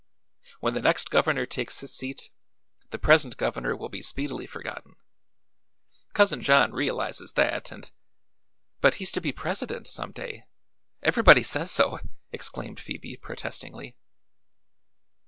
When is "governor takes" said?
1.11-1.81